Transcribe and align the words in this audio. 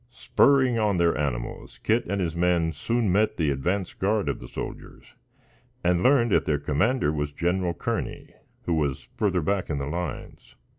Spurring 0.09 0.79
on 0.79 0.97
their 0.97 1.15
animals, 1.15 1.79
Kit 1.83 2.07
and 2.07 2.19
his 2.19 2.35
men 2.35 2.73
soon 2.73 3.11
met 3.11 3.37
the 3.37 3.51
advance 3.51 3.93
guard 3.93 4.29
of 4.29 4.39
the 4.39 4.47
soldiers 4.47 5.13
and 5.83 6.01
learned 6.01 6.31
that 6.31 6.45
their 6.45 6.57
commander 6.57 7.11
was 7.13 7.31
Gen. 7.31 7.71
Kearney, 7.75 8.29
who 8.63 8.73
was 8.73 9.09
further 9.15 9.41
back 9.43 9.69
in 9.69 9.77
the 9.77 9.85
lines. 9.85 10.55